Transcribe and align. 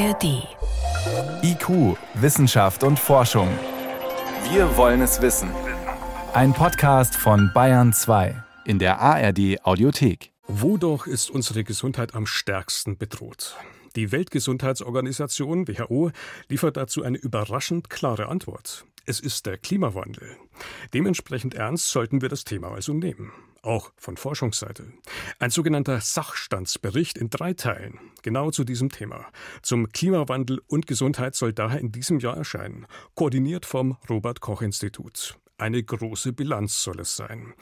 ARD. 0.00 0.48
IQ, 1.42 1.98
Wissenschaft 2.14 2.84
und 2.84 2.98
Forschung. 2.98 3.48
Wir 4.50 4.74
wollen 4.78 5.02
es 5.02 5.20
wissen. 5.20 5.50
Ein 6.32 6.54
Podcast 6.54 7.14
von 7.14 7.50
Bayern 7.52 7.92
2 7.92 8.42
in 8.64 8.78
der 8.78 8.98
ARD 8.98 9.62
Audiothek. 9.62 10.32
Wodurch 10.46 11.06
ist 11.06 11.28
unsere 11.28 11.64
Gesundheit 11.64 12.14
am 12.14 12.24
stärksten 12.24 12.96
bedroht? 12.96 13.56
Die 13.94 14.10
Weltgesundheitsorganisation 14.10 15.68
WHO 15.68 16.12
liefert 16.48 16.78
dazu 16.78 17.02
eine 17.02 17.18
überraschend 17.18 17.90
klare 17.90 18.28
Antwort. 18.28 18.86
Es 19.04 19.20
ist 19.20 19.44
der 19.44 19.58
Klimawandel. 19.58 20.34
Dementsprechend 20.94 21.54
ernst 21.54 21.90
sollten 21.90 22.22
wir 22.22 22.30
das 22.30 22.44
Thema 22.44 22.70
also 22.70 22.94
nehmen. 22.94 23.32
Auch 23.62 23.92
von 23.96 24.16
Forschungsseite. 24.16 24.90
Ein 25.38 25.50
sogenannter 25.50 26.00
Sachstandsbericht 26.00 27.18
in 27.18 27.28
drei 27.28 27.52
Teilen, 27.52 28.00
genau 28.22 28.50
zu 28.50 28.64
diesem 28.64 28.88
Thema. 28.88 29.26
Zum 29.62 29.92
Klimawandel 29.92 30.62
und 30.66 30.86
Gesundheit 30.86 31.34
soll 31.34 31.52
daher 31.52 31.78
in 31.78 31.92
diesem 31.92 32.20
Jahr 32.20 32.38
erscheinen, 32.38 32.86
koordiniert 33.14 33.66
vom 33.66 33.98
Robert 34.08 34.40
Koch 34.40 34.62
Institut. 34.62 35.36
Eine 35.58 35.82
große 35.82 36.32
Bilanz 36.32 36.82
soll 36.82 37.00
es 37.00 37.16
sein. 37.16 37.52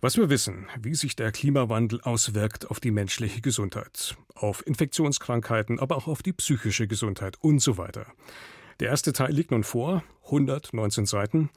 Was 0.00 0.16
wir 0.16 0.30
wissen, 0.30 0.68
wie 0.80 0.94
sich 0.94 1.16
der 1.16 1.32
Klimawandel 1.32 2.00
auswirkt 2.02 2.70
auf 2.70 2.78
die 2.78 2.92
menschliche 2.92 3.40
Gesundheit, 3.40 4.16
auf 4.36 4.64
Infektionskrankheiten, 4.64 5.80
aber 5.80 5.96
auch 5.96 6.06
auf 6.06 6.22
die 6.22 6.32
psychische 6.32 6.86
Gesundheit 6.86 7.36
und 7.40 7.60
so 7.60 7.78
weiter. 7.78 8.06
Der 8.80 8.88
erste 8.88 9.12
Teil 9.12 9.32
liegt 9.32 9.50
nun 9.50 9.64
vor, 9.64 10.02
119 10.24 11.06
Seiten. 11.06 11.50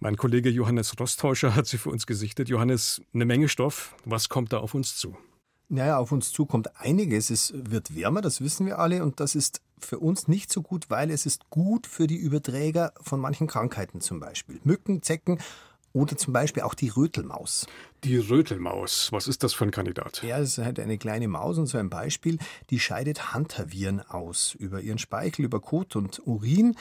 Mein 0.00 0.16
Kollege 0.16 0.50
Johannes 0.50 0.98
Rostäuscher 0.98 1.54
hat 1.54 1.66
sie 1.66 1.78
für 1.78 1.90
uns 1.90 2.06
gesichtet. 2.06 2.48
Johannes, 2.48 3.02
eine 3.14 3.24
Menge 3.24 3.48
Stoff. 3.48 3.94
Was 4.04 4.28
kommt 4.28 4.52
da 4.52 4.58
auf 4.58 4.74
uns 4.74 4.96
zu? 4.96 5.16
Naja, 5.68 5.98
auf 5.98 6.12
uns 6.12 6.32
zu 6.32 6.46
kommt 6.46 6.80
einiges. 6.80 7.30
Es 7.30 7.52
wird 7.54 7.94
wärmer, 7.94 8.22
das 8.22 8.40
wissen 8.40 8.64
wir 8.64 8.78
alle, 8.78 9.02
und 9.02 9.20
das 9.20 9.34
ist 9.34 9.60
für 9.78 9.98
uns 9.98 10.26
nicht 10.26 10.50
so 10.50 10.62
gut, 10.62 10.88
weil 10.88 11.10
es 11.10 11.26
ist 11.26 11.50
gut 11.50 11.86
für 11.86 12.06
die 12.06 12.16
Überträger 12.16 12.92
von 13.00 13.20
manchen 13.20 13.46
Krankheiten 13.46 14.00
zum 14.00 14.18
Beispiel. 14.18 14.60
Mücken, 14.64 15.02
Zecken 15.02 15.38
oder 15.92 16.16
zum 16.16 16.32
Beispiel 16.32 16.62
auch 16.62 16.74
die 16.74 16.88
Rötelmaus. 16.88 17.66
Die 18.04 18.16
Rötelmaus, 18.16 19.10
was 19.10 19.26
ist 19.26 19.42
das 19.42 19.54
für 19.54 19.64
ein 19.64 19.70
Kandidat? 19.70 20.22
Ja, 20.22 20.38
es 20.38 20.58
ist 20.58 20.64
halt 20.64 20.78
eine 20.78 20.98
kleine 20.98 21.28
Maus 21.28 21.58
und 21.58 21.66
so 21.66 21.78
ein 21.78 21.90
Beispiel, 21.90 22.38
die 22.70 22.78
scheidet 22.78 23.32
Hantaviren 23.32 24.00
aus 24.00 24.54
über 24.58 24.80
ihren 24.80 24.98
Speichel, 24.98 25.44
über 25.44 25.60
Kot 25.60 25.96
und 25.96 26.26
Urin. 26.26 26.76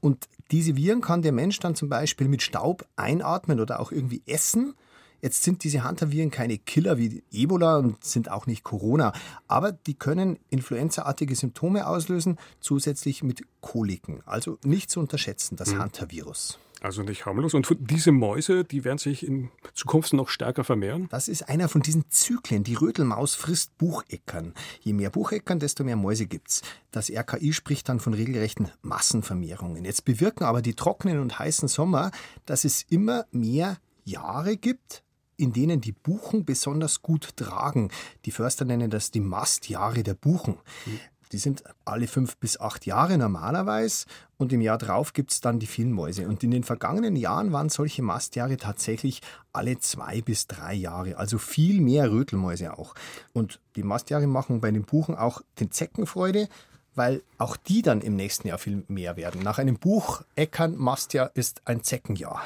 Und 0.00 0.28
diese 0.50 0.76
Viren 0.76 1.00
kann 1.00 1.22
der 1.22 1.32
Mensch 1.32 1.58
dann 1.60 1.74
zum 1.74 1.88
Beispiel 1.88 2.28
mit 2.28 2.42
Staub 2.42 2.86
einatmen 2.96 3.60
oder 3.60 3.80
auch 3.80 3.92
irgendwie 3.92 4.22
essen. 4.26 4.74
Jetzt 5.20 5.42
sind 5.42 5.64
diese 5.64 5.82
Hantaviren 5.82 6.30
keine 6.30 6.58
Killer 6.58 6.96
wie 6.96 7.24
Ebola 7.32 7.78
und 7.78 8.04
sind 8.04 8.30
auch 8.30 8.46
nicht 8.46 8.62
Corona, 8.62 9.12
aber 9.48 9.72
die 9.72 9.94
können 9.94 10.38
influenzaartige 10.48 11.34
Symptome 11.34 11.88
auslösen, 11.88 12.38
zusätzlich 12.60 13.24
mit 13.24 13.42
Koliken. 13.60 14.22
Also 14.26 14.58
nicht 14.62 14.90
zu 14.90 15.00
unterschätzen, 15.00 15.56
das 15.56 15.72
mhm. 15.72 15.78
Hantavirus. 15.80 16.60
Also 16.80 17.02
nicht 17.02 17.26
harmlos. 17.26 17.54
Und 17.54 17.68
diese 17.80 18.12
Mäuse, 18.12 18.64
die 18.64 18.84
werden 18.84 18.98
sich 18.98 19.26
in 19.26 19.50
Zukunft 19.74 20.12
noch 20.12 20.28
stärker 20.28 20.62
vermehren? 20.62 21.08
Das 21.10 21.26
ist 21.26 21.48
einer 21.48 21.68
von 21.68 21.82
diesen 21.82 22.08
Zyklen. 22.08 22.62
Die 22.62 22.74
Rötelmaus 22.74 23.34
frisst 23.34 23.76
Bucheckern. 23.78 24.54
Je 24.80 24.92
mehr 24.92 25.10
Bucheckern, 25.10 25.58
desto 25.58 25.82
mehr 25.82 25.96
Mäuse 25.96 26.26
gibt's. 26.26 26.62
Das 26.92 27.10
RKI 27.10 27.52
spricht 27.52 27.88
dann 27.88 27.98
von 27.98 28.14
regelrechten 28.14 28.70
Massenvermehrungen. 28.82 29.84
Jetzt 29.84 30.04
bewirken 30.04 30.44
aber 30.44 30.62
die 30.62 30.74
trockenen 30.74 31.18
und 31.18 31.38
heißen 31.38 31.68
Sommer, 31.68 32.12
dass 32.46 32.64
es 32.64 32.82
immer 32.88 33.26
mehr 33.32 33.78
Jahre 34.04 34.56
gibt, 34.56 35.02
in 35.36 35.52
denen 35.52 35.80
die 35.80 35.92
Buchen 35.92 36.44
besonders 36.44 37.02
gut 37.02 37.36
tragen. 37.36 37.90
Die 38.24 38.30
Förster 38.30 38.64
nennen 38.64 38.90
das 38.90 39.10
die 39.10 39.20
Mastjahre 39.20 40.02
der 40.02 40.14
Buchen. 40.14 40.58
Mhm. 40.86 41.00
Die 41.32 41.38
sind 41.38 41.64
alle 41.84 42.06
fünf 42.06 42.36
bis 42.36 42.60
acht 42.60 42.86
Jahre 42.86 43.18
normalerweise 43.18 44.06
und 44.36 44.52
im 44.52 44.60
Jahr 44.60 44.78
drauf 44.78 45.12
gibt 45.12 45.32
es 45.32 45.40
dann 45.40 45.58
die 45.58 45.66
vielen 45.66 45.92
Mäuse. 45.92 46.26
Und 46.28 46.42
in 46.42 46.50
den 46.50 46.64
vergangenen 46.64 47.16
Jahren 47.16 47.52
waren 47.52 47.68
solche 47.68 48.02
Mastjahre 48.02 48.56
tatsächlich 48.56 49.20
alle 49.52 49.78
zwei 49.78 50.20
bis 50.20 50.46
drei 50.46 50.74
Jahre, 50.74 51.16
also 51.16 51.38
viel 51.38 51.80
mehr 51.80 52.10
Rötelmäuse 52.10 52.78
auch. 52.78 52.94
Und 53.32 53.60
die 53.76 53.82
Mastjahre 53.82 54.26
machen 54.26 54.60
bei 54.60 54.70
den 54.70 54.84
Buchen 54.84 55.16
auch 55.16 55.42
den 55.60 55.70
Zecken 55.70 56.06
Freude, 56.06 56.48
weil 56.94 57.22
auch 57.38 57.56
die 57.56 57.82
dann 57.82 58.00
im 58.00 58.16
nächsten 58.16 58.48
Jahr 58.48 58.58
viel 58.58 58.82
mehr 58.88 59.16
werden. 59.16 59.42
Nach 59.42 59.58
einem 59.58 59.78
Buch 59.78 60.22
Eckern 60.34 60.76
Mastjahr 60.76 61.30
ist 61.34 61.62
ein 61.64 61.82
Zeckenjahr. 61.84 62.44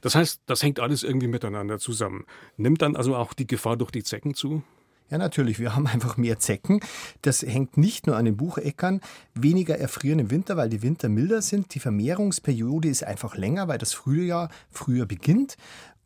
Das 0.00 0.14
heißt, 0.14 0.42
das 0.46 0.62
hängt 0.62 0.80
alles 0.80 1.04
irgendwie 1.04 1.28
miteinander 1.28 1.78
zusammen. 1.78 2.24
Nimmt 2.56 2.82
dann 2.82 2.96
also 2.96 3.14
auch 3.14 3.32
die 3.32 3.46
Gefahr 3.46 3.76
durch 3.76 3.92
die 3.92 4.02
Zecken 4.02 4.34
zu? 4.34 4.62
Ja, 5.12 5.18
natürlich. 5.18 5.58
Wir 5.58 5.76
haben 5.76 5.86
einfach 5.88 6.16
mehr 6.16 6.38
Zecken. 6.38 6.80
Das 7.20 7.42
hängt 7.42 7.76
nicht 7.76 8.06
nur 8.06 8.16
an 8.16 8.24
den 8.24 8.38
Bucheckern. 8.38 9.00
Weniger 9.34 9.78
erfrieren 9.78 10.18
im 10.18 10.30
Winter, 10.30 10.56
weil 10.56 10.70
die 10.70 10.80
Winter 10.80 11.10
milder 11.10 11.42
sind. 11.42 11.74
Die 11.74 11.80
Vermehrungsperiode 11.80 12.88
ist 12.88 13.04
einfach 13.04 13.36
länger, 13.36 13.68
weil 13.68 13.78
das 13.78 13.92
Frühjahr 13.92 14.48
früher 14.70 15.04
beginnt. 15.04 15.56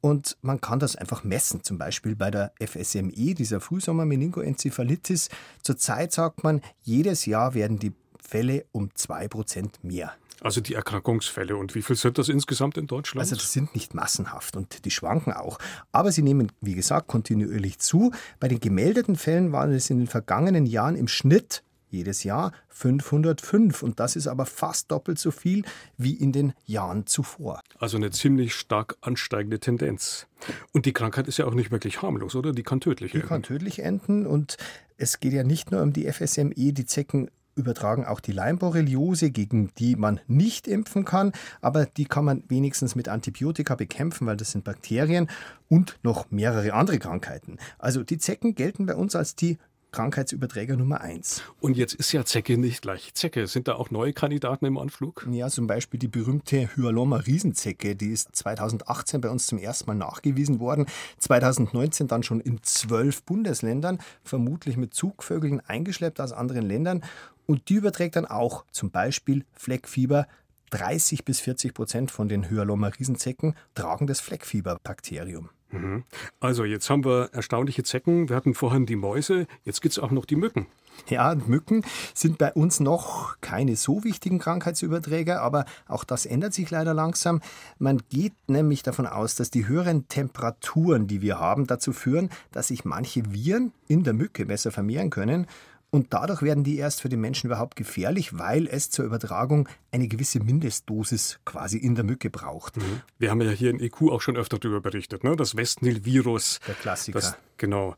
Und 0.01 0.37
man 0.43 0.61
kann 0.61 0.81
das 0.81 0.97
einfach 0.97 1.25
messen, 1.25 1.63
zum 1.63 1.79
Beispiel 1.79 2.17
bei 2.17 2.31
der 2.31 2.53
FSME, 2.61 3.35
dieser 3.35 3.61
Frühsommer-Meningoenzephalitis. 3.61 5.31
Zurzeit 5.63 6.13
sagt 6.13 6.43
man, 6.43 6.61
jedes 6.83 7.27
Jahr 7.27 7.55
werden 7.55 7.79
die 7.79 7.93
Fälle 8.27 8.67
um 8.73 8.89
2% 8.89 9.71
mehr. 9.83 10.13
Also 10.41 10.61
die 10.61 10.75
Erkrankungsfälle. 10.75 11.57
Und 11.57 11.75
wie 11.75 11.83
viel 11.83 11.97
sind 11.97 12.19
das 12.19 12.29
insgesamt 12.29 12.77
in 12.77 12.87
Deutschland? 12.87 13.21
Also 13.21 13.37
das 13.37 13.53
sind 13.53 13.75
nicht 13.75 13.95
massenhaft 13.95 14.57
und 14.57 14.85
die 14.85 14.91
schwanken 14.91 15.33
auch. 15.33 15.59
Aber 15.93 16.13
sie 16.13 16.23
nehmen, 16.23 16.53
wie 16.61 16.75
gesagt, 16.75 17.09
kontinuierlich 17.09 17.79
zu. 17.79 18.13
Bei 18.39 18.49
den 18.49 18.61
gemeldeten 18.61 19.17
Fällen 19.17 19.53
waren 19.53 19.73
es 19.73 19.89
in 19.91 19.99
den 19.99 20.07
vergangenen 20.07 20.67
Jahren 20.67 20.97
im 20.97 21.09
Schnitt 21.09 21.63
jedes 21.89 22.25
Jahr 22.25 22.53
505 22.69 23.83
und 23.83 24.01
das 24.01 24.17
ist 24.17 24.27
aber 24.27 24.45
fast 24.45 24.91
doppelt 24.91 25.19
so 25.19 25.31
viel 25.31 25.65
wie 25.97 26.15
in 26.15 26.33
den 26.33 26.53
Jahren 26.65 27.07
zuvor. 27.07 27.63
Also 27.79 27.97
eine 27.97 28.11
ziemlich 28.11 28.55
stark 28.55 28.97
ansteigende 29.01 29.61
Tendenz. 29.61 30.27
Und 30.73 30.85
die 30.85 30.93
Krankheit 30.93 31.29
ist 31.29 31.39
ja 31.39 31.47
auch 31.47 31.55
nicht 31.55 31.71
wirklich 31.71 32.03
harmlos, 32.03 32.35
oder? 32.35 32.53
Die 32.53 32.65
kann 32.65 32.81
tödlich 32.81 33.15
enden. 33.15 33.25
Die 33.25 33.29
kann 33.29 33.43
tödlich 33.43 33.79
enden 33.79 34.27
und 34.27 34.57
es 34.99 35.21
geht 35.21 35.33
ja 35.33 35.45
nicht 35.45 35.71
nur 35.71 35.83
um 35.83 35.93
die 35.93 36.11
FSME, 36.11 36.73
die 36.73 36.87
Zecken 36.87 37.31
übertragen 37.57 38.05
auch 38.05 38.21
die 38.21 38.33
Leimborreliose, 38.33 39.31
gegen 39.31 39.71
die 39.79 39.97
man 39.97 40.21
nicht 40.29 40.69
impfen 40.69 41.05
kann, 41.05 41.33
aber 41.61 41.87
die 41.87 42.05
kann 42.05 42.25
man 42.25 42.45
wenigstens 42.49 42.95
mit 42.95 43.09
Antibiotika 43.09 43.75
bekämpfen, 43.75 44.27
weil 44.27 44.37
das 44.37 44.53
sind 44.53 44.65
Bakterien 44.65 45.29
und 45.69 45.99
noch 46.03 46.31
mehrere 46.31 46.73
andere 46.75 46.99
Krankheiten. 46.99 47.59
Also 47.79 48.05
die 48.05 48.19
Zecken 48.19 48.55
gelten 48.55 48.87
bei 48.87 48.95
uns 48.95 49.17
als 49.17 49.35
die 49.35 49.59
Krankheitsüberträger 49.97 50.77
Nummer 50.77 51.01
eins. 51.01 51.43
Und 51.59 51.79
jetzt 51.79 51.95
ist 51.95 52.13
ja 52.13 52.23
Zecke 52.23 52.59
nicht 52.59 52.83
gleich 52.83 53.15
Zecke. 53.15 53.47
Sind 53.47 53.67
da 53.67 53.77
auch 53.77 53.91
neue 53.91 54.13
Kandidaten 54.13 54.67
im 54.67 54.77
Anflug? 54.77 55.27
Ja, 55.31 55.49
zum 55.49 55.67
Beispiel 55.67 55.99
die 55.99 56.07
berühmte 56.07 56.69
Hyaloma 56.77 57.17
Riesenzecke. 57.17 57.97
Die 57.97 58.11
ist 58.11 58.37
2018 58.37 59.23
bei 59.23 59.31
uns 59.31 59.47
zum 59.47 59.57
ersten 59.57 59.87
Mal 59.87 59.95
nachgewiesen 59.95 60.61
worden. 60.61 60.85
2019 61.21 62.09
dann 62.09 62.23
schon 62.23 62.43
in 62.43 62.63
zwölf 62.63 63.23
Bundesländern, 63.23 63.99
vermutlich 64.23 64.77
mit 64.77 64.93
Zugvögeln 64.93 65.63
eingeschleppt 65.67 66.21
aus 66.21 66.33
anderen 66.33 66.67
Ländern. 66.67 67.03
Und 67.47 67.71
die 67.71 67.77
überträgt 67.77 68.17
dann 68.17 68.27
auch 68.27 68.67
zum 68.73 68.91
Beispiel 68.91 69.47
Fleckfieber. 69.55 70.27
30 70.73 71.25
bis 71.25 71.41
40 71.41 71.73
Prozent 71.73 72.11
von 72.11 72.29
den 72.29 72.51
Hyaloma 72.51 72.89
Riesenzecken 72.89 73.55
tragen 73.75 74.07
das 74.07 74.21
Fleckfieberbakterium. 74.21 75.49
Mhm. 75.71 76.05
Also 76.41 76.65
jetzt 76.65 76.89
haben 76.91 77.05
wir 77.05 77.31
erstaunliche 77.33 77.83
Zecken. 77.83 78.29
Wir 78.29 78.37
hatten 78.37 78.55
vorhin 78.55 78.87
die 78.87 78.97
Mäuse, 78.97 79.47
jetzt 79.65 79.83
gibt 79.83 79.93
es 79.93 79.99
auch 79.99 80.11
noch 80.11 80.25
die 80.25 80.37
Mücken. 80.37 80.67
Ja, 81.09 81.35
Mücken 81.35 81.85
sind 82.15 82.39
bei 82.39 82.53
uns 82.53 82.81
noch 82.81 83.41
keine 83.41 83.77
so 83.77 84.03
wichtigen 84.03 84.39
Krankheitsüberträger, 84.39 85.43
aber 85.43 85.67
auch 85.89 86.05
das 86.05 86.27
ändert 86.27 86.55
sich 86.55 86.71
leider 86.71 86.95
langsam. 86.95 87.43
Man 87.79 88.03
geht 88.09 88.33
nämlich 88.47 88.83
davon 88.83 89.07
aus, 89.07 89.35
dass 89.35 89.51
die 89.51 89.69
höheren 89.69 90.09
Temperaturen, 90.09 91.07
die 91.07 91.21
wir 91.21 91.39
haben, 91.39 91.67
dazu 91.67 91.93
führen, 91.93 92.31
dass 92.51 92.69
sich 92.69 92.85
manche 92.85 93.33
Viren 93.33 93.73
in 93.89 94.05
der 94.05 94.15
Mücke 94.15 94.47
besser 94.47 94.73
vermehren 94.73 95.11
können 95.11 95.47
und 95.91 96.13
dadurch 96.13 96.43
werden 96.43 96.65
die 96.65 96.77
erst 96.77 97.01
für 97.01 97.09
den 97.09 97.21
Menschen 97.21 97.47
überhaupt 97.47 97.77
gefährlich, 97.77 98.39
weil 98.39 98.67
es 98.67 98.91
zur 98.91 99.05
Übertragung 99.05 99.69
eine 99.93 100.09
gewisse 100.09 100.41
Mindestdosis 100.41 101.41
quasi 101.45 101.79
in 101.79 101.95
der 101.95 102.05
Mücke 102.05 102.29
braucht. 102.29 102.77
Mhm. 102.77 103.01
Wir 103.19 103.31
haben 103.31 103.41
ja 103.41 103.51
hier 103.51 103.71
in 103.71 103.81
EQ 103.81 104.03
auch 104.11 104.21
schon 104.21 104.37
öfter 104.37 104.59
darüber 104.59 104.81
berichtet, 104.81 105.25
ne? 105.25 105.37
das 105.37 105.57
Westnil-Virus. 105.57 106.61
Der 106.67 106.75
Klassiker. 106.75 107.21
Das, 107.21 107.37
genau. 107.57 107.95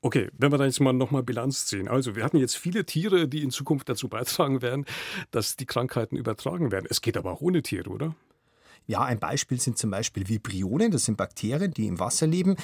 Okay, 0.00 0.30
wenn 0.38 0.50
wir 0.50 0.58
da 0.58 0.64
jetzt 0.64 0.80
mal 0.80 0.92
nochmal 0.92 1.22
Bilanz 1.22 1.66
ziehen. 1.66 1.88
Also, 1.88 2.16
wir 2.16 2.24
hatten 2.24 2.36
jetzt 2.36 2.56
viele 2.56 2.84
Tiere, 2.84 3.28
die 3.28 3.42
in 3.42 3.50
Zukunft 3.50 3.88
dazu 3.88 4.08
beitragen 4.08 4.62
werden, 4.62 4.84
dass 5.30 5.56
die 5.56 5.66
Krankheiten 5.66 6.16
übertragen 6.16 6.72
werden. 6.72 6.86
Es 6.88 7.02
geht 7.02 7.16
aber 7.16 7.32
auch 7.32 7.40
ohne 7.40 7.62
Tiere, 7.62 7.90
oder? 7.90 8.14
Ja, 8.86 9.02
ein 9.04 9.18
Beispiel 9.18 9.60
sind 9.60 9.78
zum 9.78 9.90
Beispiel 9.90 10.28
Vibrionen. 10.28 10.90
Das 10.90 11.04
sind 11.04 11.16
Bakterien, 11.16 11.72
die 11.72 11.86
im 11.86 12.00
Wasser 12.00 12.26
leben. 12.26 12.56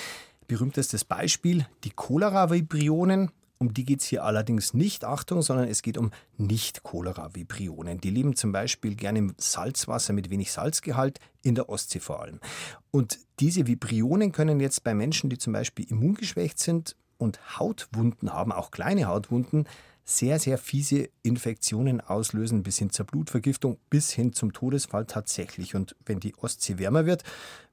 Berühmtestes 0.48 1.04
Beispiel 1.04 1.66
die 1.84 1.90
Cholera-Vibrionen. 1.90 3.30
Um 3.58 3.74
die 3.74 3.84
geht 3.84 4.00
es 4.00 4.06
hier 4.06 4.24
allerdings 4.24 4.72
nicht, 4.72 5.04
Achtung, 5.04 5.42
sondern 5.42 5.68
es 5.68 5.82
geht 5.82 5.98
um 5.98 6.12
Nicht-Cholera-Vibrionen. 6.36 8.00
Die 8.00 8.10
leben 8.10 8.36
zum 8.36 8.52
Beispiel 8.52 8.94
gerne 8.94 9.18
im 9.18 9.34
Salzwasser 9.36 10.12
mit 10.12 10.30
wenig 10.30 10.52
Salzgehalt, 10.52 11.18
in 11.42 11.56
der 11.56 11.68
Ostsee 11.68 11.98
vor 11.98 12.22
allem. 12.22 12.38
Und 12.92 13.18
diese 13.40 13.66
Vibrionen 13.66 14.30
können 14.30 14.60
jetzt 14.60 14.84
bei 14.84 14.94
Menschen, 14.94 15.28
die 15.28 15.38
zum 15.38 15.52
Beispiel 15.52 15.86
immungeschwächt 15.90 16.60
sind 16.60 16.94
und 17.16 17.58
Hautwunden 17.58 18.32
haben, 18.32 18.52
auch 18.52 18.70
kleine 18.70 19.06
Hautwunden, 19.06 19.66
sehr, 20.04 20.38
sehr 20.38 20.56
fiese 20.56 21.10
Infektionen 21.22 22.00
auslösen, 22.00 22.62
bis 22.62 22.78
hin 22.78 22.88
zur 22.88 23.04
Blutvergiftung, 23.04 23.76
bis 23.90 24.10
hin 24.10 24.32
zum 24.32 24.54
Todesfall 24.54 25.04
tatsächlich. 25.04 25.74
Und 25.74 25.96
wenn 26.06 26.18
die 26.18 26.34
Ostsee 26.36 26.78
wärmer 26.78 27.04
wird, 27.04 27.24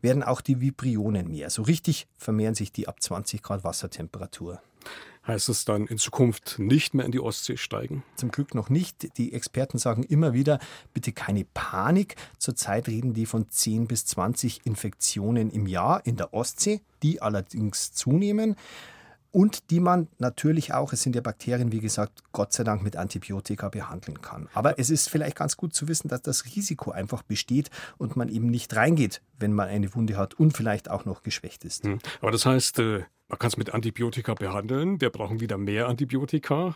werden 0.01 0.21
auch 0.21 0.41
die 0.41 0.59
Vibrionen 0.59 1.31
mehr. 1.31 1.49
So 1.49 1.61
richtig 1.61 2.07
vermehren 2.17 2.53
sich 2.53 2.73
die 2.73 2.89
ab 2.89 3.01
20 3.01 3.41
Grad 3.41 3.63
Wassertemperatur. 3.63 4.61
Heißt 5.27 5.49
es 5.49 5.65
dann 5.65 5.87
in 5.87 5.97
Zukunft 5.97 6.59
nicht 6.59 6.93
mehr 6.93 7.05
in 7.05 7.11
die 7.11 7.19
Ostsee 7.19 7.57
steigen? 7.57 8.03
Zum 8.15 8.29
Glück 8.29 8.53
noch 8.53 8.69
nicht. 8.69 9.17
Die 9.17 9.33
Experten 9.33 9.79
sagen 9.79 10.03
immer 10.03 10.33
wieder, 10.33 10.59
bitte 10.93 11.13
keine 11.13 11.45
Panik. 11.45 12.15
Zurzeit 12.37 12.87
reden 12.87 13.13
die 13.13 13.25
von 13.25 13.49
10 13.49 13.87
bis 13.87 14.05
20 14.05 14.65
Infektionen 14.65 15.49
im 15.49 15.65
Jahr 15.65 16.05
in 16.05 16.15
der 16.15 16.33
Ostsee, 16.33 16.81
die 17.01 17.21
allerdings 17.21 17.91
zunehmen 17.91 18.55
und 19.35 19.69
die 19.69 19.81
man 19.81 20.07
natürlich 20.17 20.73
auch, 20.73 20.93
es 20.93 21.01
sind 21.01 21.13
ja 21.13 21.21
Bakterien, 21.21 21.73
wie 21.73 21.81
gesagt, 21.81 22.23
Gott 22.31 22.53
sei 22.53 22.63
Dank 22.63 22.83
mit 22.83 22.95
Antibiotika 22.95 23.67
behandeln 23.67 24.21
kann. 24.21 24.47
Aber 24.53 24.79
es 24.79 24.89
ist 24.89 25.09
vielleicht 25.09 25.35
ganz 25.35 25.57
gut 25.57 25.75
zu 25.75 25.89
wissen, 25.89 26.07
dass 26.07 26.21
das 26.21 26.45
Risiko 26.45 26.91
einfach 26.91 27.21
besteht 27.21 27.69
und 27.97 28.15
man 28.15 28.29
eben 28.29 28.47
nicht 28.47 28.73
reingeht, 28.77 29.21
wenn 29.37 29.51
man 29.51 29.67
eine 29.67 29.93
Wunde 29.93 30.15
hat 30.15 30.35
und 30.35 30.55
vielleicht 30.55 30.89
auch 30.89 31.03
noch 31.03 31.21
geschwächt 31.21 31.65
ist. 31.65 31.83
Hm. 31.83 31.99
Aber 32.21 32.31
das 32.31 32.45
heißt, 32.45 32.79
äh, 32.79 33.03
man 33.27 33.39
kann 33.39 33.47
es 33.47 33.57
mit 33.57 33.73
Antibiotika 33.73 34.33
behandeln. 34.33 35.01
Wir 35.01 35.09
brauchen 35.09 35.39
wieder 35.39 35.57
mehr 35.57 35.87
Antibiotika. 35.87 36.75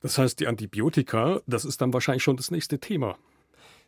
Das 0.00 0.18
heißt, 0.18 0.40
die 0.40 0.46
Antibiotika, 0.46 1.40
das 1.46 1.64
ist 1.64 1.80
dann 1.80 1.92
wahrscheinlich 1.92 2.22
schon 2.22 2.36
das 2.36 2.50
nächste 2.50 2.78
Thema. 2.78 3.16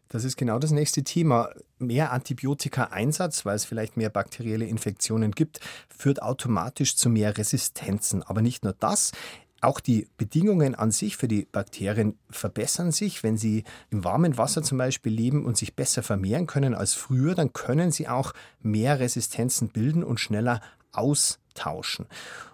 Das 0.08 0.24
ist 0.24 0.36
genau 0.36 0.58
das 0.58 0.70
nächste 0.70 1.04
Thema. 1.04 1.50
Mehr 1.78 2.12
Antibiotika-Einsatz, 2.12 3.44
weil 3.44 3.56
es 3.56 3.66
vielleicht 3.66 3.96
mehr 3.96 4.08
bakterielle 4.08 4.64
Infektionen 4.64 5.32
gibt, 5.32 5.60
führt 5.88 6.22
automatisch 6.22 6.96
zu 6.96 7.10
mehr 7.10 7.36
Resistenzen. 7.36 8.22
Aber 8.22 8.40
nicht 8.40 8.64
nur 8.64 8.74
das. 8.78 9.12
Auch 9.60 9.80
die 9.80 10.06
Bedingungen 10.16 10.74
an 10.74 10.92
sich 10.92 11.16
für 11.16 11.28
die 11.28 11.46
Bakterien 11.50 12.16
verbessern 12.30 12.92
sich. 12.92 13.22
Wenn 13.22 13.36
sie 13.36 13.64
im 13.90 14.04
warmen 14.04 14.38
Wasser 14.38 14.62
zum 14.62 14.78
Beispiel 14.78 15.12
leben 15.12 15.44
und 15.44 15.56
sich 15.56 15.74
besser 15.74 16.02
vermehren 16.02 16.46
können 16.46 16.74
als 16.74 16.94
früher, 16.94 17.34
dann 17.34 17.52
können 17.52 17.90
sie 17.90 18.08
auch 18.08 18.32
mehr 18.62 19.00
Resistenzen 19.00 19.68
bilden 19.68 20.04
und 20.04 20.20
schneller 20.20 20.60
austauschen. 20.92 22.06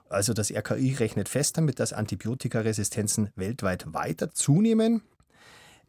Also 0.09 0.33
das 0.33 0.51
RKI 0.51 0.95
rechnet 0.95 1.29
fest 1.29 1.57
damit, 1.57 1.81
dass 1.81 1.93
Antibiotikaresistenzen 1.93 3.31
weltweit 3.37 3.93
weiter 3.93 4.31
zunehmen. 4.31 5.03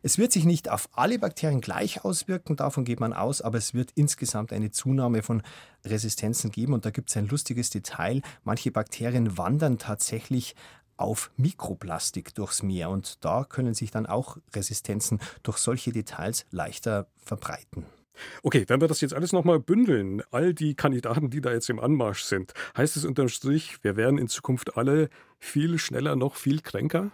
Es 0.02 0.20
wird 0.20 0.32
sich 0.32 0.46
nicht 0.46 0.70
auf 0.70 0.88
alle 0.92 1.18
Bakterien 1.18 1.62
gleich 1.62 2.06
auswirken, 2.06 2.56
davon 2.56 2.86
geht 2.86 3.00
man 3.00 3.12
aus, 3.12 3.42
aber 3.42 3.58
es 3.58 3.74
wird 3.74 3.92
insgesamt 3.96 4.54
eine 4.54 4.70
Zunahme 4.70 5.24
von 5.24 5.42
Resistenzen 5.84 6.52
geben. 6.52 6.74
Und 6.74 6.86
da 6.86 6.92
gibt 6.92 7.10
es 7.10 7.18
ein 7.18 7.28
lustiges 7.28 7.72
Detail. 7.72 8.22
Manche 8.44 8.72
Bakterien 8.72 9.38
wandern 9.38 9.80
tatsächlich 9.80 10.56
auf 10.98 11.32
Mikroplastik 11.38 12.36
durchs 12.36 12.64
Meer 12.64 12.90
und 12.90 13.24
da 13.26 13.44
können 13.44 13.74
sich 13.74 13.92
dann 13.92 14.06
auch 14.06 14.38
Resistenzen 14.54 15.20
durch 15.44 15.58
solche 15.58 15.92
Details 15.92 16.46
leichter 16.52 17.08
verbreiten. 17.18 17.86
Okay, 18.44 18.66
wenn 18.68 18.82
wir 18.82 18.88
das 18.88 19.02
jetzt 19.02 19.14
alles 19.14 19.34
nochmal 19.34 19.60
bündeln, 19.60 20.22
all 20.32 20.54
die 20.54 20.76
Kandidaten, 20.76 21.30
die 21.30 21.42
da 21.42 21.52
jetzt 21.52 21.70
im 21.70 21.80
Anmarsch 21.80 22.24
sind, 22.24 22.54
heißt 22.78 22.98
es 22.98 23.06
unterm 23.06 23.30
Strich, 23.30 23.78
wir 23.82 23.96
werden 23.96 24.18
in 24.18 24.28
Zukunft 24.28 24.78
alle 24.78 25.10
viel 25.40 25.78
schneller 25.78 26.16
noch 26.16 26.36
viel 26.36 26.62
kränker? 26.62 27.12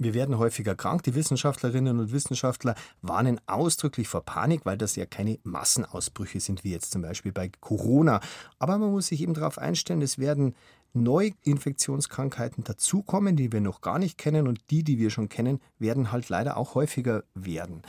Wir 0.00 0.14
werden 0.14 0.38
häufiger 0.38 0.76
krank. 0.76 1.02
Die 1.02 1.16
Wissenschaftlerinnen 1.16 1.98
und 1.98 2.12
Wissenschaftler 2.12 2.76
warnen 3.02 3.40
ausdrücklich 3.48 4.06
vor 4.06 4.24
Panik, 4.24 4.60
weil 4.64 4.78
das 4.78 4.94
ja 4.94 5.06
keine 5.06 5.40
Massenausbrüche 5.42 6.38
sind, 6.38 6.62
wie 6.62 6.70
jetzt 6.70 6.92
zum 6.92 7.02
Beispiel 7.02 7.32
bei 7.32 7.50
Corona. 7.60 8.20
Aber 8.60 8.78
man 8.78 8.92
muss 8.92 9.08
sich 9.08 9.20
eben 9.22 9.34
darauf 9.34 9.58
einstellen, 9.58 10.00
es 10.00 10.18
werden 10.18 10.54
Neuinfektionskrankheiten 10.94 12.62
dazukommen, 12.62 13.34
die 13.34 13.50
wir 13.50 13.60
noch 13.60 13.80
gar 13.80 13.98
nicht 13.98 14.18
kennen 14.18 14.46
und 14.46 14.60
die, 14.70 14.84
die 14.84 14.98
wir 14.98 15.10
schon 15.10 15.28
kennen, 15.28 15.60
werden 15.80 16.12
halt 16.12 16.28
leider 16.28 16.56
auch 16.56 16.76
häufiger 16.76 17.24
werden. 17.34 17.82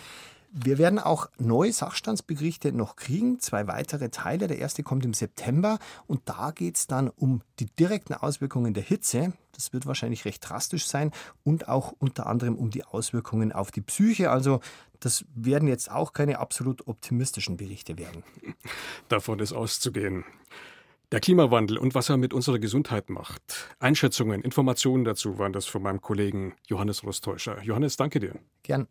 Wir 0.51 0.79
werden 0.79 0.97
auch 0.97 1.29
neue 1.37 1.71
Sachstandsberichte 1.71 2.71
noch 2.71 2.95
kriegen, 2.95 3.39
zwei 3.39 3.67
weitere 3.67 4.09
Teile. 4.09 4.47
Der 4.47 4.57
erste 4.57 4.81
kommt 4.81 5.05
im 5.05 5.13
September 5.13 5.77
und 6.07 6.21
da 6.25 6.51
geht 6.51 6.75
es 6.75 6.87
dann 6.87 7.09
um 7.09 7.41
die 7.59 7.67
direkten 7.67 8.15
Auswirkungen 8.15 8.73
der 8.73 8.81
Hitze. 8.81 9.33
Das 9.51 9.73
wird 9.73 9.85
wahrscheinlich 9.85 10.25
recht 10.25 10.47
drastisch 10.47 10.87
sein 10.87 11.11
und 11.43 11.67
auch 11.67 11.93
unter 11.99 12.25
anderem 12.25 12.55
um 12.55 12.71
die 12.71 12.83
Auswirkungen 12.83 13.51
auf 13.51 13.69
die 13.71 13.81
Psyche. 13.81 14.31
Also 14.31 14.59
das 14.99 15.23
werden 15.35 15.67
jetzt 15.67 15.91
auch 15.91 16.13
keine 16.13 16.39
absolut 16.39 16.87
optimistischen 16.87 17.57
Berichte 17.57 17.97
werden. 17.97 18.23
Davon 19.07 19.39
ist 19.39 19.53
auszugehen. 19.53 20.25
Der 21.11 21.19
Klimawandel 21.19 21.77
und 21.77 21.95
was 21.95 22.09
er 22.09 22.17
mit 22.17 22.33
unserer 22.33 22.59
Gesundheit 22.59 23.09
macht. 23.09 23.75
Einschätzungen, 23.79 24.41
Informationen 24.41 25.05
dazu 25.05 25.37
waren 25.37 25.53
das 25.53 25.65
von 25.65 25.81
meinem 25.81 26.01
Kollegen 26.01 26.53
Johannes 26.67 27.03
Rostäuscher. 27.03 27.61
Johannes, 27.63 27.97
danke 27.97 28.19
dir. 28.19 28.35
Gern. 28.63 28.87